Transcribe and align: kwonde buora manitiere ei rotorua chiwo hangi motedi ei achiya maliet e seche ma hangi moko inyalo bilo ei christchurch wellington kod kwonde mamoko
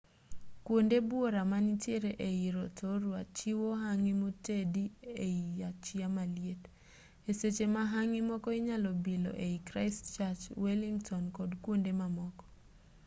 kwonde 0.65 0.97
buora 1.07 1.41
manitiere 1.51 2.11
ei 2.29 2.45
rotorua 2.55 3.21
chiwo 3.37 3.69
hangi 3.83 4.13
motedi 4.21 4.83
ei 5.25 5.43
achiya 5.69 6.07
maliet 6.17 6.61
e 7.29 7.31
seche 7.39 7.65
ma 7.75 7.83
hangi 7.93 8.21
moko 8.29 8.49
inyalo 8.59 8.89
bilo 9.05 9.31
ei 9.45 9.57
christchurch 9.69 10.43
wellington 10.63 11.23
kod 11.37 11.51
kwonde 11.63 11.91
mamoko 11.99 12.45